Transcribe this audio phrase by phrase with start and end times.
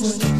[0.00, 0.39] Christmas.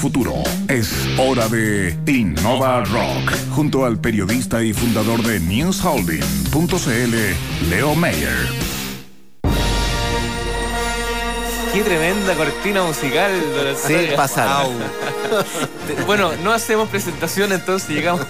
[0.00, 0.32] Futuro.
[0.66, 8.48] Es hora de Innova Rock, junto al periodista y fundador de newsholding.cl, Leo Mayer.
[11.74, 13.30] Qué tremenda cortina musical.
[13.76, 14.72] Sí, pasado.
[16.06, 18.26] bueno, no hacemos presentación, entonces llegamos.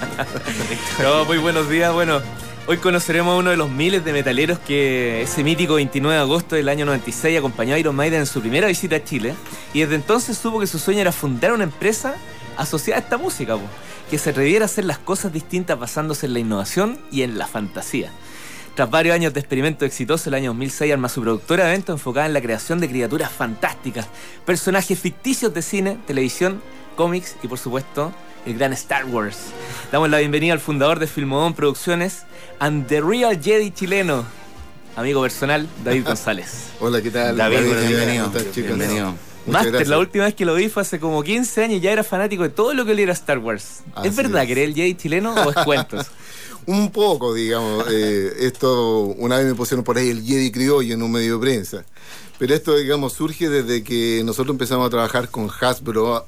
[1.01, 1.93] no, muy buenos días.
[1.93, 2.21] Bueno,
[2.67, 6.55] Hoy conoceremos a uno de los miles de metaleros que ese mítico 29 de agosto
[6.57, 9.35] del año 96 acompañó a Iron Maiden en su primera visita a Chile
[9.73, 12.15] y desde entonces supo que su sueño era fundar una empresa
[12.57, 13.59] asociada a esta música,
[14.11, 17.49] que se atreviera a hacer las cosas distintas basándose en la innovación y en la
[17.49, 18.13] fantasía.
[18.75, 22.27] Tras varios años de experimento exitoso, el año 2006 arma su productora de eventos enfocada
[22.27, 24.07] en la creación de criaturas fantásticas,
[24.45, 26.63] personajes ficticios de cine, televisión,
[26.95, 28.13] cómics y por supuesto
[28.47, 29.37] el gran Star Wars.
[29.93, 32.23] Damos la bienvenida al fundador de Filmodón Producciones
[32.59, 34.25] and the Real Jedi chileno,
[34.97, 36.69] amigo personal, David González.
[36.81, 37.37] Hola, ¿qué tal?
[37.37, 38.31] David, bienvenido.
[38.55, 39.15] bienvenido.
[39.47, 42.05] Master, la última vez que lo vi fue hace como 15 años y ya era
[42.05, 43.81] fanático de todo lo que oliera Star Wars.
[44.05, 46.07] ¿Es verdad que eres el Jedi chileno o es cuentos?
[46.67, 47.87] un poco, digamos.
[47.91, 51.41] Eh, esto, una vez me pusieron por ahí el Jedi criollo en un medio de
[51.41, 51.85] prensa.
[52.39, 56.27] Pero esto, digamos, surge desde que nosotros empezamos a trabajar con Hasbro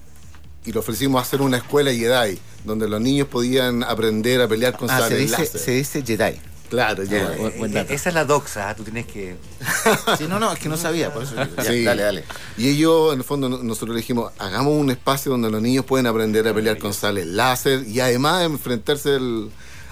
[0.64, 4.90] y le ofrecimos hacer una escuela Jedi, donde los niños podían aprender a pelear con
[4.90, 6.38] ah, se dice, se dice Jedi.
[6.70, 7.76] Claro, Jedi.
[7.76, 8.74] Eh, esa es la doxa, ¿ah?
[8.74, 9.36] tú tienes que...
[10.18, 11.34] sí, no, no, es que no sabía, por eso...
[11.66, 11.84] sí.
[11.84, 12.24] Dale, dale.
[12.56, 16.06] Y ellos, en el fondo, nosotros le dijimos, hagamos un espacio donde los niños pueden
[16.06, 19.18] aprender a pelear con sales láser y además enfrentarse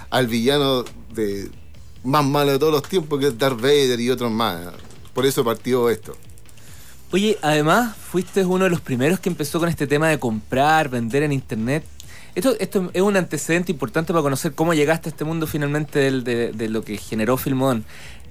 [0.09, 0.83] al villano
[1.13, 1.51] de
[2.03, 4.69] más malo de todos los tiempos, que es Darth Vader y otros más.
[5.13, 6.15] Por eso partió esto.
[7.13, 11.23] Oye, además, fuiste uno de los primeros que empezó con este tema de comprar, vender
[11.23, 11.83] en internet.
[12.35, 16.69] Esto, esto es un antecedente importante para conocer cómo llegaste a este mundo finalmente de,
[16.69, 17.83] lo que generó Filmodón.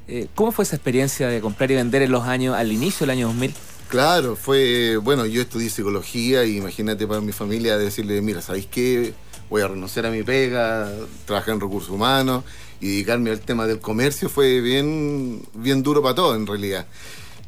[0.08, 3.10] Eh, ¿Cómo fue esa experiencia de comprar y vender en los años, al inicio del
[3.10, 3.52] año 2000?
[3.88, 9.12] Claro, fue, bueno, yo estudié psicología y imagínate para mi familia decirle, mira, ¿sabéis qué?
[9.50, 10.90] Voy a renunciar a mi pega,
[11.26, 12.44] trabajar en recursos humanos
[12.80, 16.86] y dedicarme al tema del comercio fue bien, bien duro para todo en realidad.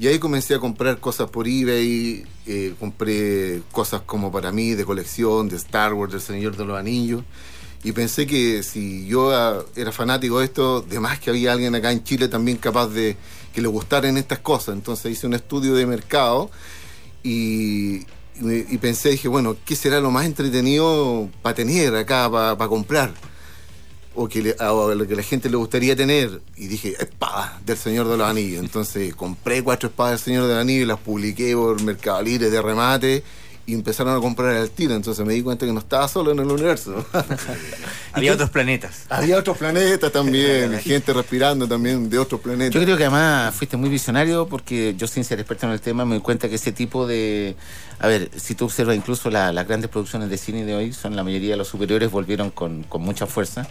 [0.03, 4.85] Y ahí comencé a comprar cosas por eBay, eh, compré cosas como para mí de
[4.85, 7.23] colección, de Star Wars, del Señor de los Anillos.
[7.85, 9.31] Y pensé que si yo
[9.77, 13.17] era fanático de esto, de más que había alguien acá en Chile también capaz de
[13.55, 14.75] que le gustaran estas cosas.
[14.75, 16.51] Entonces hice un estudio de mercado
[17.23, 18.05] y,
[18.81, 23.15] pensé, dije, bueno, ¿qué será lo más entretenido para tener acá, para comprar?
[24.15, 26.41] O que lo que la gente le gustaría tener.
[26.57, 28.61] Y dije, espada del Señor de los Anillos.
[28.61, 32.51] Entonces compré cuatro espadas del Señor de los Anillos y las publiqué por Mercado Libre
[32.51, 33.23] de remate
[33.65, 34.95] y empezaron a comprar al tiro.
[34.95, 37.05] Entonces me di cuenta que no estaba solo en el universo.
[38.13, 39.07] Había otros planetas.
[39.09, 42.75] Había otros planetas también, gente respirando también de otros planetas.
[42.75, 46.05] Yo creo que además fuiste muy visionario porque yo sin ser experto en el tema
[46.05, 47.57] me doy cuenta que ese tipo de...
[48.01, 51.23] A ver, si tú observas incluso las grandes producciones de cine de hoy, son la
[51.23, 53.69] mayoría de los superiores volvieron con, con mucha fuerza.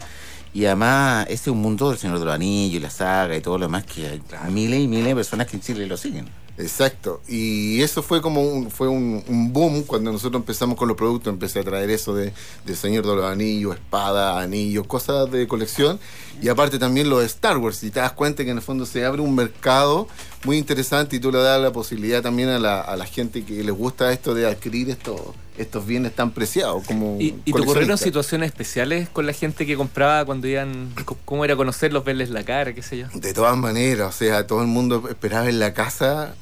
[0.53, 3.41] Y además, este es un mundo del Señor de los Anillos y la saga y
[3.41, 6.27] todo lo demás que hay miles y miles de personas que en Chile lo siguen.
[6.57, 7.21] Exacto.
[7.27, 11.31] Y eso fue como un, fue un, un boom cuando nosotros empezamos con los productos.
[11.31, 12.33] Empecé a traer eso de,
[12.65, 15.99] de Señor de los Anillos, espada, anillos, cosas de colección.
[16.41, 17.83] Y aparte también lo de Star Wars.
[17.83, 20.07] Y te das cuenta que en el fondo se abre un mercado
[20.43, 23.63] muy interesante y tú le das la posibilidad también a la, a la gente que
[23.63, 25.19] les gusta esto de adquirir estos
[25.61, 29.75] estos bienes tan preciados como ¿Y, y te ocurrieron situaciones especiales con la gente que
[29.75, 30.93] compraba cuando iban,
[31.25, 33.07] cómo era conocerlos, verles la cara, qué sé yo?
[33.13, 36.35] De todas maneras, o sea, todo el mundo esperaba en la casa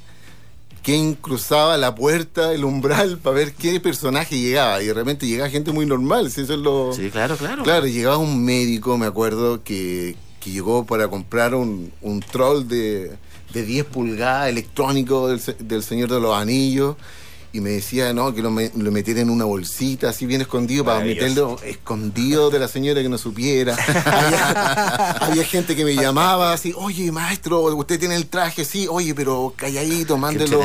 [0.83, 4.81] quién cruzaba la puerta, el umbral, para ver qué personaje llegaba.
[4.81, 6.93] Y de repente llegaba gente muy normal, si eso es lo...
[6.93, 7.63] Sí, claro, claro.
[7.63, 13.11] Claro, llegaba un médico, me acuerdo, que, que llegó para comprar un, un troll de,
[13.53, 16.95] de 10 pulgadas electrónico del, del Señor de los Anillos
[17.51, 20.85] y me decía, no, que lo, me, lo metiera en una bolsita, así bien escondido,
[20.85, 23.75] para meterlo escondido de la señora que no supiera.
[24.05, 29.15] había, había, gente que me llamaba así, oye, maestro, usted tiene el traje, sí, oye,
[29.15, 30.61] pero calladito, mándelo.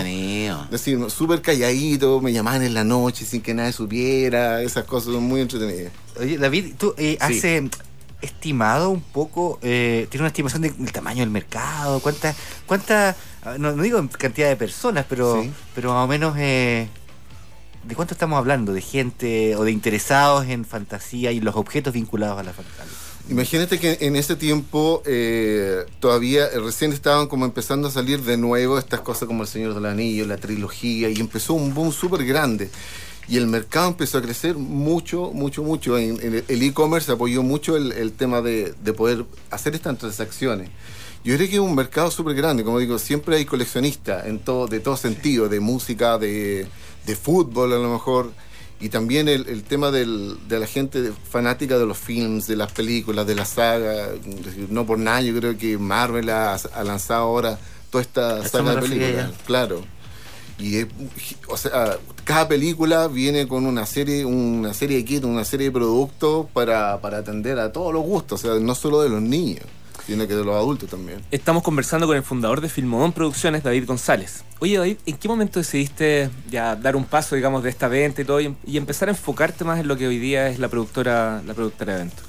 [0.71, 5.25] Decir, súper calladito, me llamaban en la noche sin que nadie supiera, esas cosas son
[5.25, 5.93] muy entretenidas.
[6.21, 7.39] Oye, David, tú eh, sí.
[7.39, 7.71] hace
[8.21, 13.17] estimado un poco, eh, tiene una estimación del tamaño del mercado, cuántas, cuántas,
[13.59, 15.51] no, no, digo cantidad de personas, pero, sí.
[15.75, 16.89] pero más o menos, eh,
[17.83, 18.73] ¿de cuánto estamos hablando?
[18.73, 22.85] ¿De gente o de interesados en fantasía y los objetos vinculados a la fantasía?
[23.31, 28.79] Imagínate que en ese tiempo eh, todavía recién estaban como empezando a salir de nuevo
[28.79, 32.71] estas cosas como El Señor del Anillo, la trilogía, y empezó un boom súper grande
[33.29, 35.99] y el mercado empezó a crecer mucho, mucho, mucho.
[35.99, 40.71] En, en el e-commerce apoyó mucho el, el tema de, de, poder hacer estas transacciones.
[41.25, 44.67] Yo creo que es un mercado súper grande, como digo, siempre hay coleccionistas en todo,
[44.67, 46.67] de todo sentido, de música, de,
[47.07, 48.31] de fútbol a lo mejor,
[48.79, 52.73] y también el, el tema del, de la gente fanática de los films, de las
[52.73, 54.09] películas, de la saga.
[54.69, 58.83] No por nada, yo creo que Marvel ha, ha lanzado ahora toda esta saga de
[58.83, 59.31] películas.
[59.47, 59.83] Claro.
[60.59, 60.87] Y es,
[61.49, 65.73] o sea, cada película viene con una serie, una serie de kits, una serie de
[65.73, 69.65] productos para, para atender a todos los gustos, o sea, no solo de los niños,
[70.07, 71.25] sino que de los adultos también.
[71.33, 74.45] Estamos conversando con el fundador de Filmodón Producciones, David González.
[74.61, 78.25] Oye, David, ¿en qué momento decidiste ya dar un paso, digamos, de esta venta y
[78.25, 81.43] todo y, y empezar a enfocarte más en lo que hoy día es la productora,
[81.45, 82.25] la productora de eventos?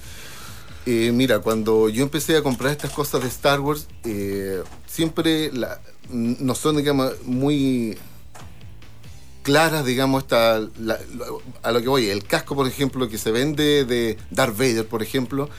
[0.87, 5.79] Eh, mira, cuando yo empecé a comprar estas cosas de Star Wars, eh, siempre la,
[6.09, 7.97] no son, digamos, muy
[9.45, 10.97] claras, digamos, esta, la,
[11.61, 12.09] a lo que voy.
[12.09, 15.49] El casco, por ejemplo, que se vende de Darth Vader, por ejemplo,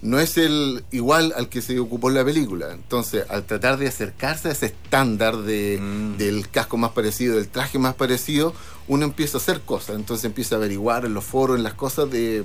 [0.00, 2.72] no es el igual al que se ocupó en la película.
[2.72, 6.18] Entonces, al tratar de acercarse a ese estándar de, mm.
[6.18, 8.54] del casco más parecido, del traje más parecido,
[8.86, 9.96] uno empieza a hacer cosas.
[9.96, 12.44] Entonces empieza a averiguar en los foros, en las cosas de,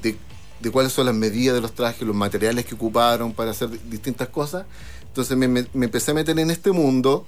[0.00, 0.16] de,
[0.60, 4.28] de cuáles son las medidas de los trajes, los materiales que ocuparon para hacer distintas
[4.28, 4.64] cosas.
[5.08, 7.26] Entonces me, me, me empecé a meter en este mundo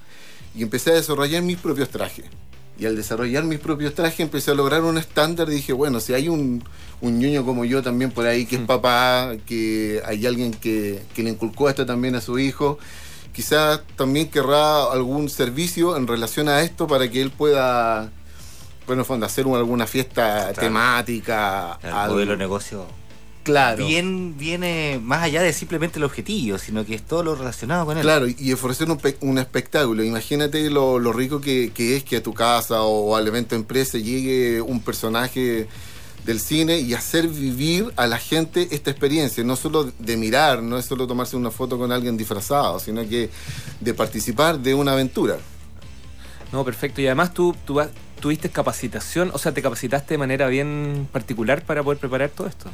[0.55, 2.27] y empecé a desarrollar mis propios trajes.
[2.79, 6.29] Y al desarrollar mis propios trajes empecé a lograr un estándar dije, bueno, si hay
[6.29, 6.63] un,
[7.01, 11.23] un ñoño como yo también por ahí que es papá, que hay alguien que, que
[11.23, 12.79] le inculcó esto también a su hijo,
[13.33, 18.11] quizás también querrá algún servicio en relación a esto para que él pueda,
[18.87, 20.61] bueno, fondo, hacer alguna fiesta claro.
[20.61, 21.79] temática.
[21.83, 22.11] El al...
[22.11, 22.87] modelo de negocio
[23.47, 23.87] claro.
[23.87, 27.97] bien viene más allá de simplemente el objetivo, sino que es todo lo relacionado con
[27.97, 28.03] él.
[28.03, 30.03] Claro, y ofrecer un, un espectáculo.
[30.03, 33.99] Imagínate lo, lo rico que, que, es que a tu casa o, al evento empresa
[33.99, 35.69] llegue un personaje
[36.25, 40.77] del cine y hacer vivir a la gente esta experiencia, no solo de mirar, no
[40.77, 43.31] es solo tomarse una foto con alguien disfrazado, sino que
[43.81, 45.39] de participar de una aventura.
[46.53, 47.01] No, perfecto.
[47.01, 47.81] Y además tú, tú
[48.21, 52.71] tuviste capacitación, o sea, te capacitaste de manera bien particular para poder preparar todo esto.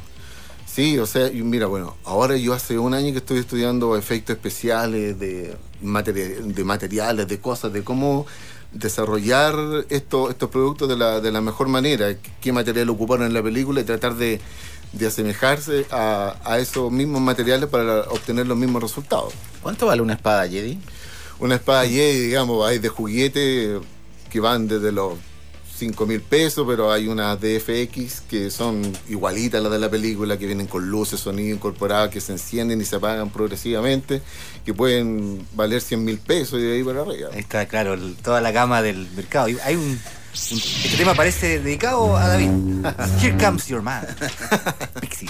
[0.73, 5.19] Sí, o sea, mira, bueno, ahora yo hace un año que estoy estudiando efectos especiales
[5.19, 8.25] de, materi de materiales, de cosas, de cómo
[8.71, 9.55] desarrollar
[9.89, 13.81] esto, estos productos de la, de la mejor manera, qué material ocuparon en la película
[13.81, 14.41] y tratar de,
[14.93, 19.31] de asemejarse a, a, esos mismos materiales para obtener los mismos resultados.
[19.61, 20.79] ¿Cuánto vale una espada Jedi?
[21.37, 23.79] Una espada Jedi, digamos, hay de juguete
[24.31, 25.19] que van desde los
[25.75, 30.37] 5 mil pesos, pero hay unas DFX que son igualitas a las de la película,
[30.37, 34.21] que vienen con luces, sonido incorporado, que se encienden y se apagan progresivamente,
[34.65, 37.29] que pueden valer 100 mil pesos y de ahí para arriba.
[37.33, 39.47] Ahí está, claro, toda la gama del mercado.
[39.63, 39.99] Hay un, un
[40.33, 42.49] este tema parece dedicado a David.
[43.21, 44.05] Here comes your man.
[45.01, 45.29] Pixie.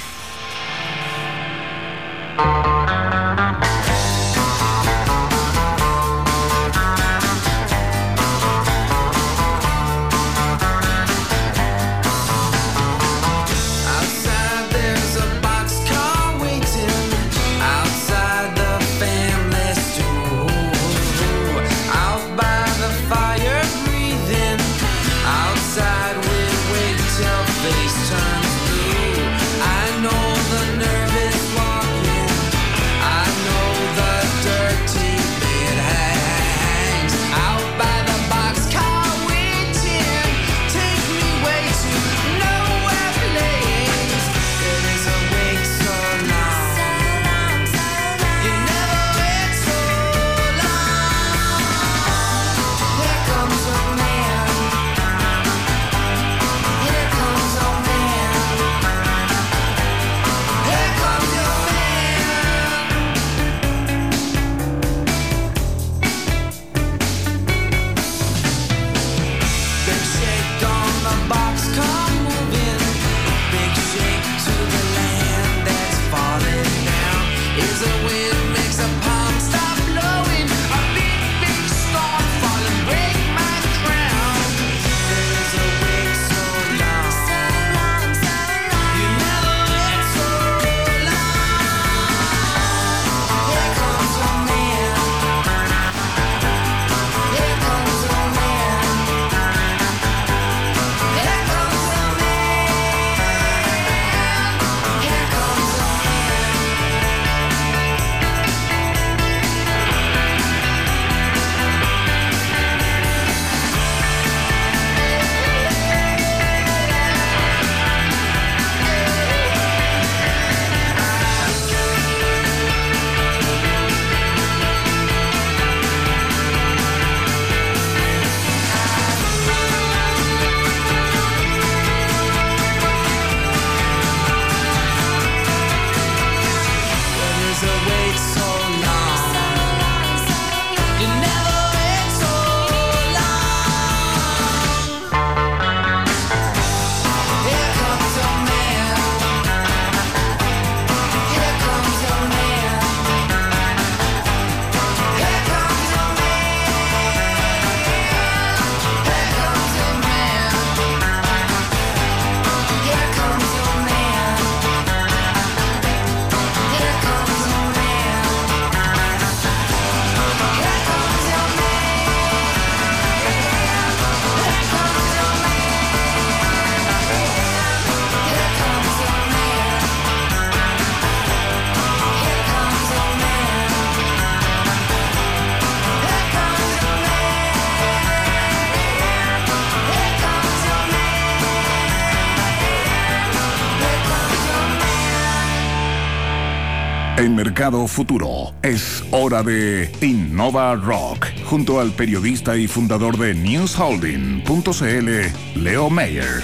[197.15, 205.59] En Mercado Futuro es hora de Innova Rock, junto al periodista y fundador de newsholding.cl,
[205.59, 206.41] Leo Mayer.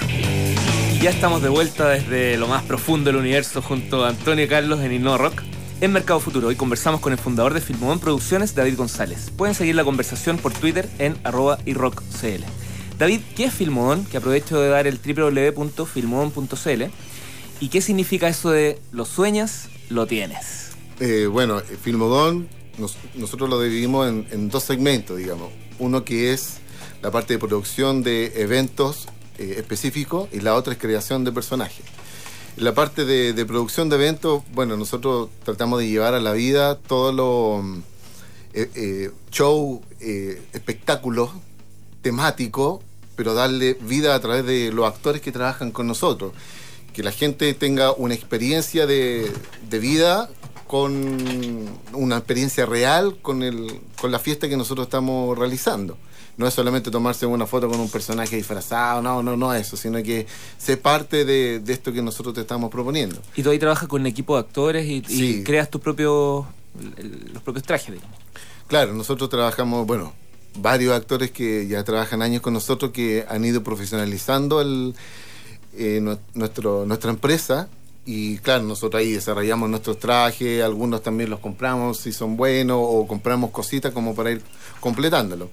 [1.02, 4.92] Ya estamos de vuelta desde lo más profundo del universo junto a Antonio Carlos en
[4.92, 5.42] Innova Rock.
[5.80, 9.32] En Mercado Futuro, hoy conversamos con el fundador de Filmón Producciones, David González.
[9.36, 12.44] Pueden seguir la conversación por Twitter en arroba iRockCL.
[12.96, 14.04] David, ¿qué es Filmón?
[14.04, 16.84] Que aprovecho de dar el www.filmón.cl.
[17.60, 20.70] ¿Y qué significa eso de lo sueñas, lo tienes?
[20.98, 22.48] Eh, bueno, Filmodón,
[23.14, 25.50] nosotros lo dividimos en, dos segmentos, digamos.
[25.78, 26.54] Uno que es
[27.02, 31.84] la parte de producción de eventos eh, específicos y la otra es creación de personajes.
[32.56, 37.14] La parte de, producción de eventos, bueno, nosotros tratamos de llevar a la vida todos
[37.14, 37.62] los
[38.54, 41.30] eh, shows, espectáculos
[42.00, 42.82] temáticos,
[43.16, 46.32] pero darle vida a través de los actores que trabajan con nosotros.
[46.92, 49.30] Que la gente tenga una experiencia de,
[49.68, 50.28] de vida
[50.70, 55.98] con una experiencia real con, el, con la fiesta que nosotros estamos realizando.
[56.36, 60.00] No es solamente tomarse una foto con un personaje disfrazado, no, no, no eso, sino
[60.00, 60.28] que
[60.58, 63.20] se parte de, esto que nosotros te estamos proponiendo.
[63.34, 66.46] Y tú ahí trabajas con un equipo de actores y, creas tus propios,
[67.32, 68.16] los propios trajes, digamos.
[68.68, 70.12] Claro, nosotros trabajamos, bueno,
[70.54, 74.94] varios actores que ya trabajan años con nosotros que han ido profesionalizando el,
[75.76, 76.00] eh,
[76.34, 77.68] nuestro, nuestra empresa
[78.04, 83.06] y claro, nosotros ahí desarrollamos nuestros trajes, algunos también los compramos si son buenos o
[83.06, 84.42] compramos cositas como para ir
[84.80, 85.50] completándolo.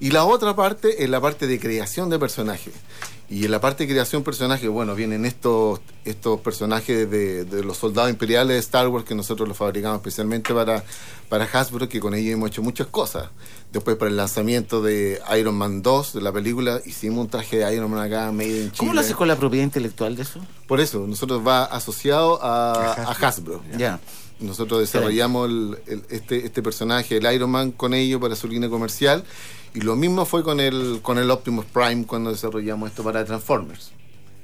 [0.00, 2.72] Y la otra parte es la parte de creación de personajes.
[3.30, 7.76] Y en la parte de creación de personajes, bueno, vienen estos, estos personajes de, los
[7.76, 10.82] soldados imperiales de Star Wars que nosotros los fabricamos especialmente para,
[11.28, 13.28] para Hasbro, que con ellos hemos hecho muchas cosas.
[13.70, 17.74] Después para el lanzamiento de Iron Man 2, de la película, hicimos un traje de
[17.74, 18.78] Iron Man acá, made in Chile.
[18.78, 20.40] ¿Cómo lo haces con la propiedad intelectual de eso?
[20.66, 23.62] Por eso, nosotros va asociado a, Hasbro.
[23.76, 24.00] Ya.
[24.40, 25.50] Nosotros desarrollamos
[26.10, 29.24] este, este personaje, el Iron Man, con ellos para su línea comercial
[29.74, 33.92] y lo mismo fue con el, con el Optimus Prime cuando desarrollamos esto para Transformers.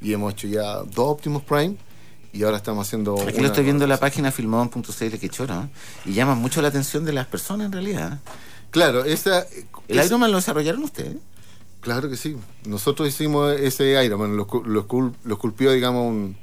[0.03, 1.77] Y hemos hecho ya dos Optimus Prime
[2.33, 3.21] y ahora estamos haciendo.
[3.27, 5.69] Aquí lo estoy viendo en la página filmón.cl que choro,
[6.05, 8.21] y llama mucho la atención de las personas en realidad.
[8.71, 9.47] Claro, esa.
[9.89, 11.17] ¿El Iron Man lo desarrollaron ustedes?
[11.81, 12.37] Claro que sí.
[12.67, 14.87] Nosotros hicimos ese Iron Man, lo, lo,
[15.25, 16.37] lo esculpió, digamos, un,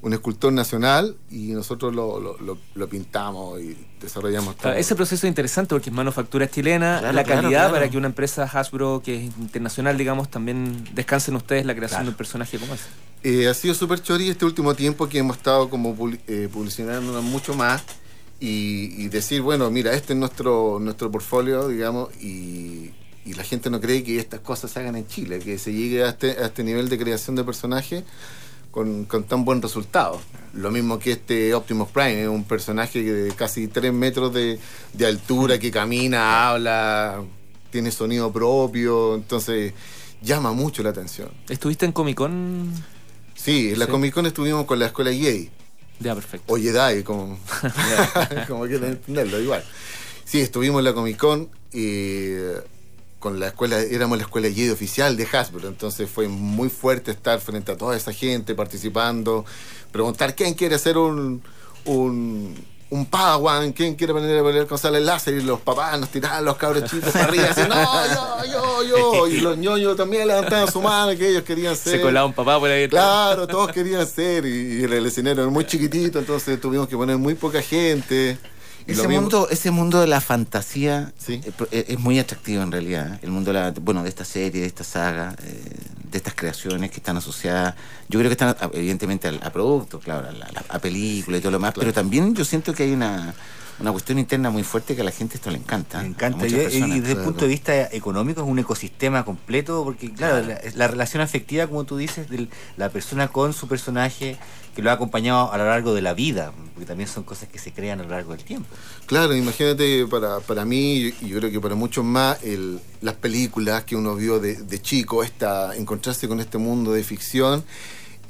[0.00, 2.36] un escultor nacional y nosotros lo,
[2.74, 4.72] lo, pintamos y desarrollamos todo.
[4.72, 9.02] ese proceso es interesante porque es manufactura chilena, la calidad para que una empresa Hasbro,
[9.04, 12.84] que es internacional, digamos, también descanse en ustedes la creación de un personaje como ese.
[13.24, 15.96] Eh, ha sido súper chori este último tiempo que hemos estado como
[16.28, 17.82] eh, publicitando mucho más
[18.38, 22.92] y, decir, bueno, mira, este es nuestro, nuestro portfolio, digamos, y,
[23.24, 26.04] y la gente no cree que estas cosas se hagan en Chile, que se llegue
[26.04, 28.04] a este, a este nivel de creación de personajes
[29.06, 30.20] con, tan buen resultado.
[30.54, 34.58] Lo mismo que este Optimus Prime, es un personaje de casi 3 metros de,
[35.04, 37.22] altura que camina, habla,
[37.70, 39.72] tiene sonido propio, entonces
[40.22, 41.30] llama mucho la atención.
[41.48, 42.72] ¿Estuviste en Comic Con?
[43.34, 45.50] Sí, en la Comic Con estuvimos con la escuela Jedi.
[46.00, 46.52] Ya, perfecto.
[46.52, 47.38] O Jedi, como,
[48.48, 49.64] como quieran entenderlo, igual.
[50.24, 52.34] Sí, estuvimos en la Comic Con y
[53.18, 57.40] con la escuela, éramos la escuela Jedi oficial de Hasbro, entonces fue muy fuerte estar
[57.40, 59.44] frente a toda esa gente participando,
[59.90, 61.42] preguntar quién quiere ser un,
[61.84, 62.54] un,
[62.90, 66.44] un Padawan, quién quiere venir a pelear con sale láser y los papás nos tiraban
[66.44, 70.70] los cabros chicos para arriba, así, no, yo, yo, yo, y los ñoños también levantaban
[70.70, 71.94] su mano que ellos querían ser.
[71.94, 72.88] Se colaba un papá por ahí.
[72.88, 77.34] Claro, todos querían ser y, el escenario era muy chiquitito, entonces tuvimos que poner muy
[77.34, 78.38] poca gente.
[78.88, 81.40] Ese mundo, ese mundo de la fantasía eh,
[81.70, 83.14] eh, es, muy atractivo en realidad.
[83.14, 83.18] ¿eh?
[83.22, 86.96] El mundo de, la, bueno, de esta serie, de esta saga, de estas creaciones que
[86.96, 87.74] están asociadas.
[88.08, 90.28] Yo creo que están evidentemente a, productos, claro,
[90.70, 93.34] a, películas y todo lo más, pero también yo siento que hay una
[93.80, 96.02] una cuestión interna muy fuerte que a la gente esto le encanta.
[96.02, 96.46] Le encanta.
[96.46, 101.22] Y, desde el punto de vista económico es un ecosistema completo, porque claro, La, relación
[101.22, 104.36] afectiva, como tú dices, de la persona con su personaje,
[104.74, 107.58] que lo ha acompañado a lo largo de la vida, porque también son cosas que
[107.58, 108.68] se crean a lo largo del tiempo.
[109.06, 113.84] Claro, imagínate, para, para mí, y yo creo que para muchos más, el, las películas
[113.84, 117.64] que uno vio de, de chico, esta, encontrarse con este mundo de ficción,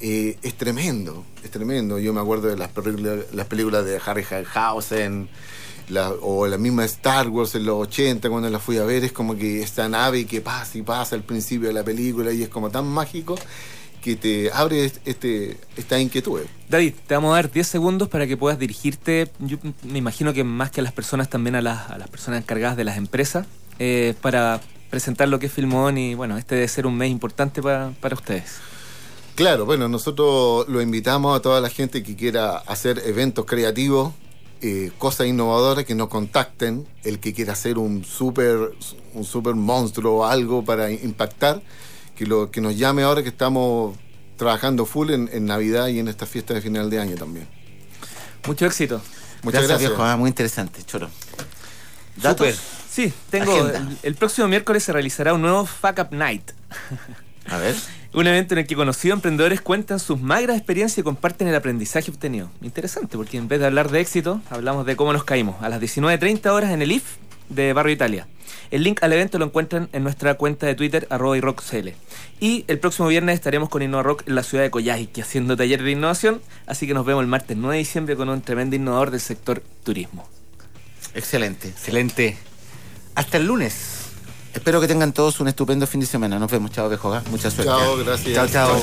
[0.00, 1.98] eh, es tremendo, es tremendo.
[1.98, 2.70] Yo me acuerdo de las,
[3.32, 5.28] las películas de Harry Harryhausen
[6.20, 9.37] o la misma Star Wars en los 80 cuando la fui a ver, es como
[9.37, 12.70] que esta nave que pasa y pasa al principio de la película y es como
[12.70, 13.37] tan mágico
[14.02, 16.40] que te abre este, esta inquietud.
[16.68, 20.44] David, te vamos a dar 10 segundos para que puedas dirigirte, yo me imagino que
[20.44, 23.46] más que a las personas, también a las, a las personas encargadas de las empresas,
[23.78, 27.61] eh, para presentar lo que es Filmón y bueno, este debe ser un mes importante
[27.61, 28.58] para, para ustedes.
[29.38, 34.12] Claro, bueno, nosotros lo invitamos a toda la gente que quiera hacer eventos creativos
[34.62, 38.72] eh, cosas innovadoras que nos contacten, el que quiera hacer un super,
[39.14, 41.62] un super monstruo o algo para impactar,
[42.16, 43.96] que, lo, que nos llame ahora que estamos
[44.37, 47.46] trabajando full en, Navidad y en esta fiesta de final de año también.
[48.44, 49.01] Mucho éxito.
[49.44, 50.03] Muchas gracias, viejo.
[50.03, 51.09] Ah, muy interesante, Choro.
[52.16, 52.59] ¿Datos?
[52.90, 53.70] Sí, tengo.
[54.03, 56.51] El, próximo miércoles se realizará un nuevo Fuck Up Night.
[57.46, 57.77] A ver.
[58.14, 62.10] un evento en el que conocidos emprendedores cuentan sus magras experiencias y comparten el aprendizaje
[62.10, 62.50] obtenido.
[62.62, 65.56] Interesante, porque en vez de hablar de éxito, hablamos de cómo nos caímos.
[65.62, 67.16] A las 19.30 horas en el IF
[67.48, 68.26] de Barrio Italia.
[68.70, 71.90] El link al evento lo encuentran en nuestra cuenta de Twitter, arroba iRockCL.
[72.40, 75.90] Y el próximo viernes estaremos con InnovaRock en la ciudad de Coyhaique haciendo taller de
[75.90, 79.20] innovación, así que nos vemos el martes 9 de diciembre con un tremendo innovador del
[79.20, 80.28] sector turismo.
[81.14, 81.68] Excelente.
[81.68, 82.36] Excelente.
[83.14, 83.97] Hasta el lunes.
[84.58, 86.36] Espero que tengan todos un estupendo fin de semana.
[86.36, 86.72] Nos vemos.
[86.72, 87.22] Chao, Bejoga.
[87.30, 87.70] Mucha suerte.
[87.70, 88.34] Chao, gracias.
[88.34, 88.76] Chao, chao.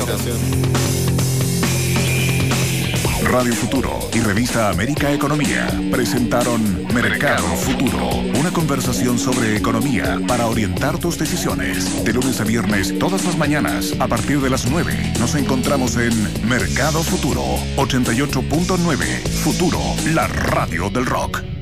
[3.29, 8.07] Radio Futuro y Revista América Economía presentaron Mercado Futuro,
[8.39, 12.05] una conversación sobre economía para orientar tus decisiones.
[12.05, 16.47] De lunes a viernes, todas las mañanas, a partir de las 9, nos encontramos en
[16.47, 17.43] Mercado Futuro
[17.75, 19.27] 88.9.
[19.43, 19.81] Futuro,
[20.13, 21.54] la radio del rock.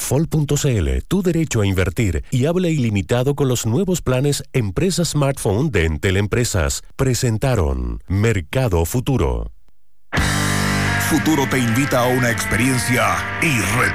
[0.00, 5.84] Fol.cl, tu derecho a invertir y habla ilimitado con los nuevos planes Empresa Smartphone de
[5.84, 6.82] Entel Empresas.
[6.96, 9.52] Presentaron Mercado Futuro.
[11.10, 13.88] Futuro te invita a una experiencia irrepetible